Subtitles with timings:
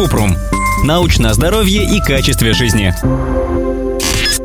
[0.00, 0.34] Купрум.
[0.82, 2.94] Научное здоровье и качестве жизни.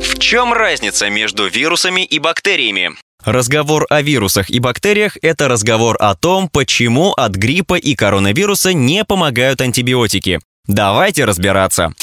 [0.02, 2.92] В чем разница между вирусами и бактериями?
[3.24, 9.06] Разговор о вирусах и бактериях– это разговор о том, почему от гриппа и коронавируса не
[9.06, 10.42] помогают антибиотики.
[10.68, 11.94] Давайте разбираться.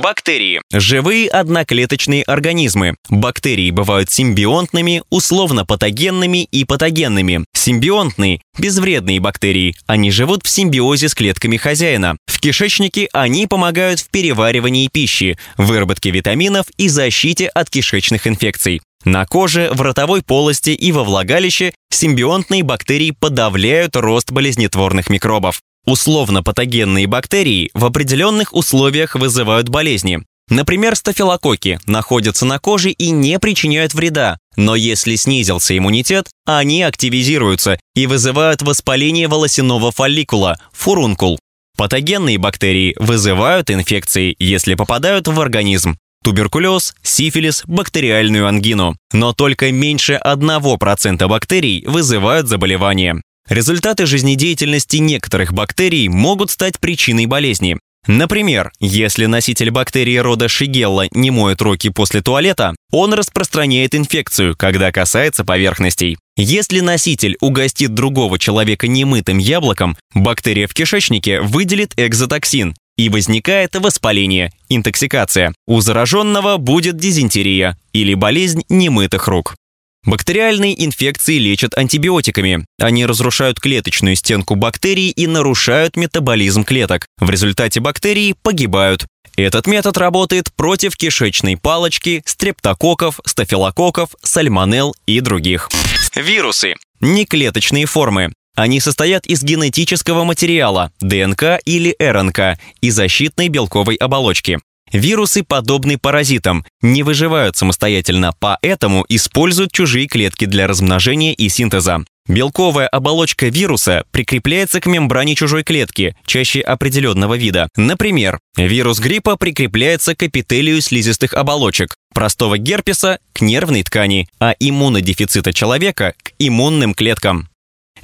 [0.00, 2.96] Бактерии– живые одноклеточные организмы.
[3.08, 7.44] Бактерии бывают симбионтными, условно-патогенными и патогенными.
[7.54, 9.76] Симбионтные– безвредные бактерии.
[9.86, 12.16] Они живут в симбиозе с клетками хозяина.
[12.26, 18.80] В кишечнике они помогают в переваривании пищи, выработке витаминов и защите от кишечных инфекций.
[19.04, 25.60] На коже, в ротовой полости и во влагалище симбионтные бактерии подавляют рост болезнетворных микробов.
[25.84, 30.20] Условно-патогенные бактерии в определенных условиях вызывают болезни.
[30.48, 37.78] Например, стафилококки находятся на коже и не причиняют вреда, но если снизился иммунитет, они активизируются
[37.94, 41.38] и вызывают воспаление волосяного фолликула– фурункул.
[41.76, 45.96] Патогенные бактерии вызывают инфекции, если попадают в организм.
[46.22, 48.96] Туберкулез, сифилис, бактериальную ангину.
[49.12, 53.20] Но только меньше 1% бактерий вызывают заболевание.
[53.48, 57.78] Результаты жизнедеятельности некоторых бактерий могут стать причиной болезни.
[58.06, 64.92] Например, если носитель бактерии рода Шигелла не моет руки после туалета, он распространяет инфекцию, когда
[64.92, 66.18] касается поверхностей.
[66.36, 74.52] Если носитель угостит другого человека немытым яблоком, бактерия в кишечнике выделит экзотоксин, и возникает воспаление,
[74.68, 75.52] интоксикация.
[75.66, 79.56] У зараженного будет дизентерия или болезнь немытых рук.
[80.04, 82.66] Бактериальные инфекции лечат антибиотиками.
[82.78, 87.06] Они разрушают клеточную стенку бактерий и нарушают метаболизм клеток.
[87.18, 89.06] В результате бактерии погибают.
[89.36, 95.70] Этот метод работает против кишечной палочки, стрептококков, стафилококков, сальмонелл и других.
[96.14, 96.74] Вирусы.
[97.00, 98.32] Неклеточные формы.
[98.54, 104.60] Они состоят из генетического материала, ДНК или РНК, и защитной белковой оболочки.
[104.92, 112.04] Вирусы подобны паразитам, не выживают самостоятельно, поэтому используют чужие клетки для размножения и синтеза.
[112.26, 117.68] Белковая оболочка вируса прикрепляется к мембране чужой клетки, чаще определенного вида.
[117.76, 125.52] Например, вирус гриппа прикрепляется к эпителию слизистых оболочек, простого герпеса– к нервной ткани, а иммунодефицита
[125.52, 127.48] человека– к иммунным клеткам.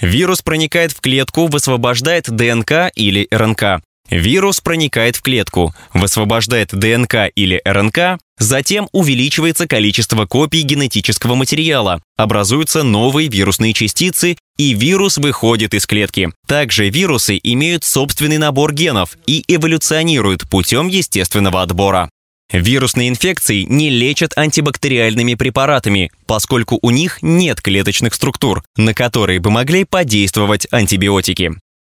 [0.01, 3.83] Вирус проникает в клетку, высвобождает ДНК или РНК.
[4.11, 12.83] Вирус проникает в клетку, высвобождает ДНК или РНК, затем увеличивается количество копий генетического материала, образуются
[12.83, 16.31] новые вирусные частицы, и вирус выходит из клетки.
[16.47, 22.11] Также вирусы имеют собственный набор генов и эволюционируют путем естественного отбора.
[22.53, 29.53] Вирусные инфекции не лечат антибактериальными препаратами, поскольку у них нет клеточных структур, на которые бы
[29.53, 31.53] могли подействовать антибиотики.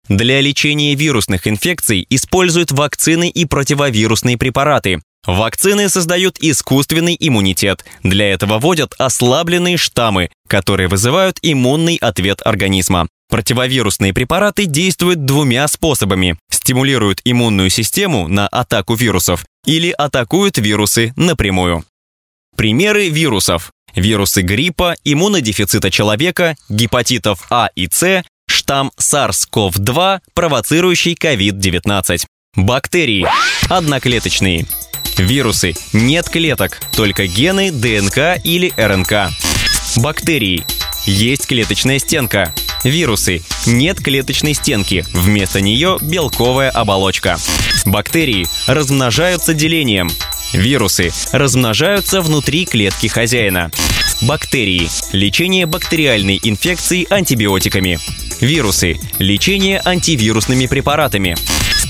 [0.10, 5.02] Для лечения вирусных инфекций используют вакцины и противовирусные препараты.
[5.26, 7.84] Вакцины создают искусственный иммунитет.
[8.04, 13.10] Для этого вводят ослабленные штаммы, которые вызывают иммунный ответ организма.
[13.30, 16.38] Противовирусные препараты действуют двумя способами.
[16.50, 21.84] Стимулируют иммунную систему на атаку вирусов или атакуют вирусы напрямую.
[22.56, 23.72] Примеры вирусов.
[23.96, 28.24] Вирусы гриппа, иммунодефицита человека, гепатитов А и С,
[28.68, 32.26] штамм SARS-CoV-2, провоцирующий COVID-19.
[32.58, 33.26] Бактерии.
[33.70, 34.66] Одноклеточные.
[35.18, 35.74] Вирусы.
[35.94, 39.32] Нет клеток, только гены, ДНК или РНК.
[39.96, 40.66] Бактерии.
[41.06, 42.54] Есть клеточная стенка.
[42.84, 43.42] Вирусы.
[43.66, 47.38] Нет клеточной стенки, вместо нее белковая оболочка.
[47.86, 50.10] Бактерии размножаются делением.
[50.52, 53.72] Вирусы размножаются внутри клетки хозяина.
[54.24, 54.90] Бактерии.
[55.14, 57.98] Лечение бактериальной инфекции антибиотиками.
[58.42, 58.98] Вирусы.
[59.20, 61.36] Лечение антивирусными препаратами.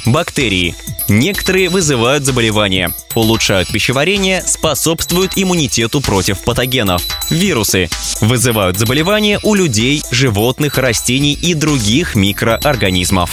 [0.06, 0.76] Бактерии.
[1.10, 7.02] Некоторые вызывают заболевания, улучшают пищеварение, способствуют иммунитету против патогенов.
[7.30, 13.32] Вирусы вызывают заболевания у людей, животных, растений и других микроорганизмов.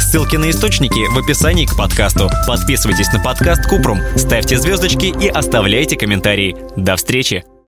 [0.00, 2.30] Ссылки на источники в описании к подкасту.
[2.46, 6.56] Подписывайтесь на подкаст Купрум, ставьте звездочки и оставляйте комментарии.
[6.76, 7.44] До встречи!